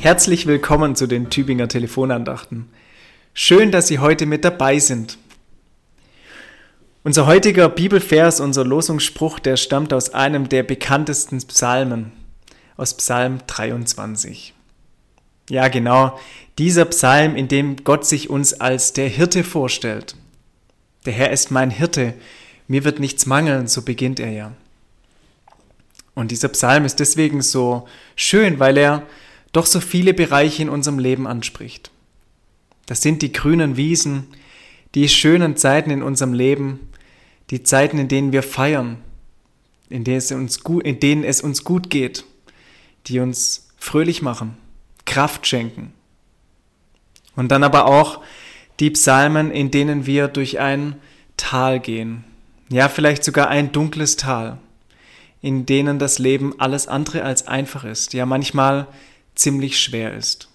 [0.00, 2.70] Herzlich willkommen zu den Tübinger Telefonandachten.
[3.34, 5.18] Schön, dass Sie heute mit dabei sind.
[7.04, 12.12] Unser heutiger Bibelvers, unser Losungsspruch, der stammt aus einem der bekanntesten Psalmen,
[12.78, 14.54] aus Psalm 23.
[15.50, 16.18] Ja, genau,
[16.56, 20.16] dieser Psalm, in dem Gott sich uns als der Hirte vorstellt.
[21.04, 22.14] Der Herr ist mein Hirte,
[22.68, 24.52] mir wird nichts mangeln, so beginnt er ja.
[26.14, 29.02] Und dieser Psalm ist deswegen so schön, weil er
[29.52, 31.90] doch so viele Bereiche in unserem Leben anspricht.
[32.86, 34.26] Das sind die grünen Wiesen,
[34.94, 36.80] die schönen Zeiten in unserem Leben,
[37.50, 38.98] die Zeiten, in denen wir feiern,
[39.88, 42.24] in denen es uns gut, in denen es uns gut geht,
[43.06, 44.56] die uns fröhlich machen,
[45.04, 45.92] Kraft schenken.
[47.36, 48.22] Und dann aber auch
[48.78, 50.96] die Psalmen, in denen wir durch ein
[51.36, 52.24] Tal gehen,
[52.70, 54.58] ja vielleicht sogar ein dunkles Tal,
[55.40, 58.86] in denen das Leben alles andere als einfach ist, ja manchmal
[59.40, 60.48] ziemlich schwer ist.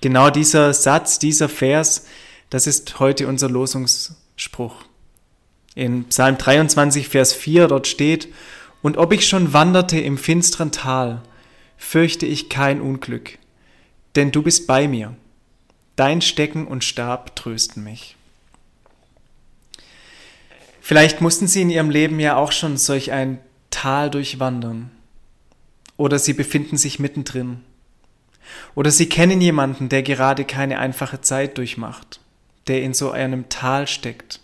[0.00, 2.06] Genau dieser Satz, dieser Vers,
[2.50, 4.84] das ist heute unser Losungsspruch.
[5.74, 8.28] In Psalm 23, Vers 4 dort steht,
[8.82, 11.22] und ob ich schon wanderte im finsteren Tal,
[11.78, 13.38] fürchte ich kein Unglück,
[14.14, 15.16] denn du bist bei mir.
[15.96, 18.16] Dein Stecken und Stab trösten mich.
[20.80, 23.38] Vielleicht mussten Sie in Ihrem Leben ja auch schon solch ein
[23.70, 24.90] Tal durchwandern.
[25.96, 27.60] Oder Sie befinden sich mittendrin.
[28.74, 32.20] Oder Sie kennen jemanden, der gerade keine einfache Zeit durchmacht,
[32.66, 34.40] der in so einem Tal steckt.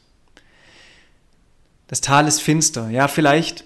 [1.88, 3.64] Das Tal ist finster, ja vielleicht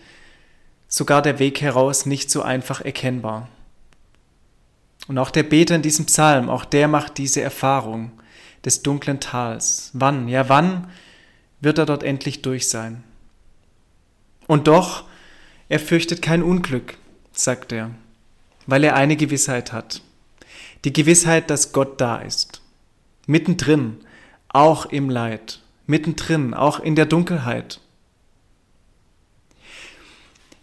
[0.89, 3.49] sogar der Weg heraus nicht so einfach erkennbar.
[5.09, 8.12] Und auch der Beter in diesem Psalm, auch der macht diese Erfahrung
[8.65, 9.91] des dunklen Tals.
[9.93, 10.29] Wann?
[10.29, 10.91] Ja, wann
[11.61, 13.03] wird er dort endlich durch sein.
[14.47, 15.05] Und doch,
[15.69, 16.97] er fürchtet kein Unglück,
[17.39, 17.91] sagt er,
[18.67, 20.03] weil er eine Gewissheit hat.
[20.84, 22.61] Die Gewissheit, dass Gott da ist.
[23.27, 23.99] Mittendrin,
[24.49, 25.61] auch im Leid.
[25.87, 27.81] Mittendrin, auch in der Dunkelheit.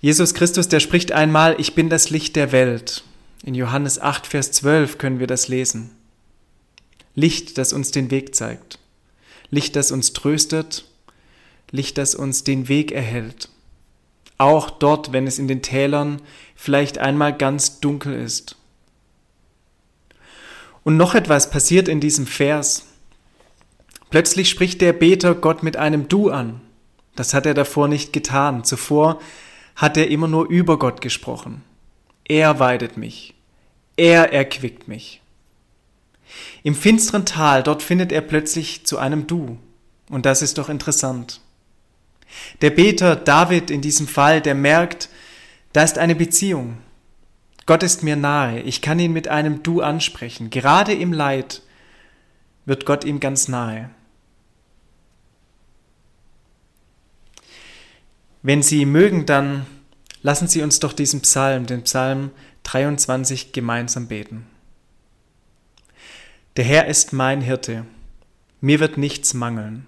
[0.01, 3.03] Jesus Christus, der spricht einmal, ich bin das Licht der Welt.
[3.43, 5.91] In Johannes 8, Vers 12 können wir das lesen.
[7.13, 8.79] Licht, das uns den Weg zeigt.
[9.49, 10.85] Licht, das uns tröstet
[11.71, 13.49] Licht, das uns den Weg erhält.
[14.41, 16.19] Auch dort, wenn es in den Tälern
[16.55, 18.55] vielleicht einmal ganz dunkel ist.
[20.83, 22.87] Und noch etwas passiert in diesem Vers.
[24.09, 26.59] Plötzlich spricht der Beter Gott mit einem Du an.
[27.15, 28.63] Das hat er davor nicht getan.
[28.63, 29.21] Zuvor
[29.75, 31.63] hat er immer nur über Gott gesprochen.
[32.23, 33.35] Er weidet mich.
[33.95, 35.21] Er erquickt mich.
[36.63, 39.59] Im finsteren Tal, dort findet er plötzlich zu einem Du.
[40.09, 41.41] Und das ist doch interessant.
[42.61, 45.09] Der Beter David in diesem Fall, der merkt,
[45.73, 46.77] da ist eine Beziehung.
[47.65, 50.49] Gott ist mir nahe, ich kann ihn mit einem Du ansprechen.
[50.49, 51.61] Gerade im Leid
[52.65, 53.89] wird Gott ihm ganz nahe.
[58.43, 59.67] Wenn Sie mögen, dann
[60.23, 62.31] lassen Sie uns doch diesen Psalm, den Psalm
[62.63, 64.47] 23, gemeinsam beten.
[66.57, 67.85] Der Herr ist mein Hirte,
[68.59, 69.87] mir wird nichts mangeln.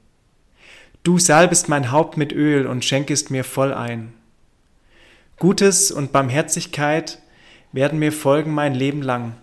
[1.03, 4.13] Du salbest mein Haupt mit Öl und schenkest mir voll ein.
[5.39, 7.19] Gutes und Barmherzigkeit
[7.71, 9.33] werden mir folgen mein Leben lang,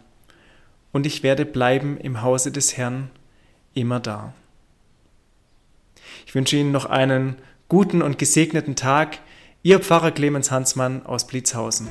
[0.92, 3.10] und ich werde bleiben im Hause des Herrn
[3.74, 4.32] immer da.
[6.26, 7.36] Ich wünsche Ihnen noch einen
[7.68, 9.18] guten und gesegneten Tag.
[9.62, 11.88] Ihr Pfarrer Clemens Hansmann aus Blitzhausen.